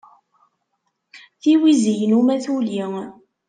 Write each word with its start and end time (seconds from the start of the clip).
tiwizi-inu 1.41 2.19
ma 2.27 2.35
tuli. 2.43 2.77